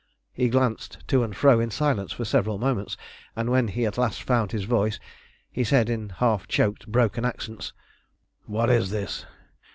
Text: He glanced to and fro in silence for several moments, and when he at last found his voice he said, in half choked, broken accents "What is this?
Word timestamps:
He 0.33 0.49
glanced 0.49 1.07
to 1.09 1.23
and 1.23 1.35
fro 1.37 1.59
in 1.59 1.69
silence 1.69 2.11
for 2.11 2.25
several 2.25 2.57
moments, 2.57 2.97
and 3.35 3.51
when 3.51 3.67
he 3.67 3.85
at 3.85 3.99
last 3.99 4.23
found 4.23 4.51
his 4.51 4.63
voice 4.63 4.99
he 5.51 5.63
said, 5.63 5.91
in 5.91 6.09
half 6.09 6.47
choked, 6.47 6.87
broken 6.91 7.23
accents 7.23 7.71
"What 8.47 8.71
is 8.71 8.89
this? 8.89 9.27